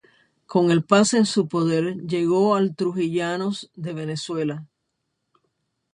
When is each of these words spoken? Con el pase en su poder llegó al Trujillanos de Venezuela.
Con 0.51 0.71
el 0.71 0.83
pase 0.83 1.17
en 1.19 1.27
su 1.27 1.47
poder 1.47 1.93
llegó 2.07 2.55
al 2.55 2.75
Trujillanos 2.75 3.69
de 3.75 3.93
Venezuela. 3.93 4.65